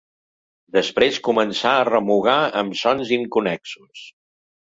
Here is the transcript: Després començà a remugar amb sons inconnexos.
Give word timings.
Després 0.77 1.19
començà 1.27 1.73
a 1.81 1.83
remugar 1.89 2.37
amb 2.63 2.79
sons 2.81 3.13
inconnexos. 3.19 4.03